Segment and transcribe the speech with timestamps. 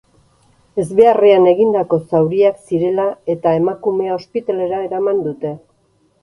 [0.83, 3.05] Ezbeharrean egindako zauriak zirela
[3.35, 5.55] eta emakumea ospitalera eraman dute.